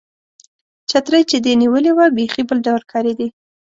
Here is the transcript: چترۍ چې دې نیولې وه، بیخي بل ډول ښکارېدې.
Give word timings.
چترۍ 0.89 1.23
چې 1.29 1.37
دې 1.45 1.53
نیولې 1.61 1.91
وه، 1.95 2.05
بیخي 2.17 2.41
بل 2.49 2.57
ډول 2.65 2.81
ښکارېدې. 2.85 3.27